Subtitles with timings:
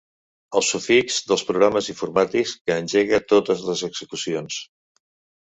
[0.59, 4.61] El sufix dels programes informàtics que engega totes les execucions.